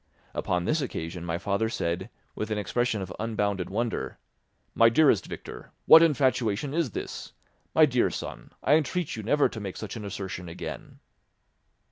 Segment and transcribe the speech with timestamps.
[0.33, 4.17] Upon this occasion my father said, with an expression of unbounded wonder,
[4.73, 7.33] "My dearest Victor, what infatuation is this?
[7.75, 10.97] My dear son, I entreat you never to make such an assertion again."